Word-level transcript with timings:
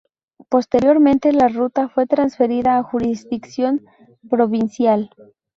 Posteriormente 0.49 1.31
la 1.31 1.47
ruta 1.47 1.87
fue 1.87 2.07
transferida 2.07 2.79
a 2.79 2.83
jurisdicción 2.83 3.85
provincial. 4.27 5.11